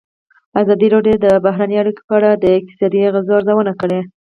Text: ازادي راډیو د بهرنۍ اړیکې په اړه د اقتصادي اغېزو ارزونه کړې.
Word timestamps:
ازادي 0.61 0.87
راډیو 0.95 1.15
د 1.25 1.27
بهرنۍ 1.45 1.75
اړیکې 1.79 2.03
په 2.07 2.13
اړه 2.17 2.29
د 2.35 2.45
اقتصادي 2.59 2.99
اغېزو 3.09 3.37
ارزونه 3.37 3.73
کړې. 3.81 3.99